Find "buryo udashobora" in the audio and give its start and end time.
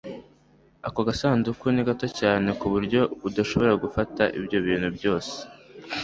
2.73-3.73